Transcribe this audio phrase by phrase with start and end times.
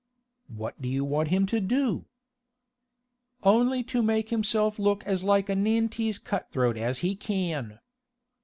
[0.47, 2.05] "What do you want him to do?"
[3.43, 7.77] "Only to make himself look as like a Nantese cut throat as he can...."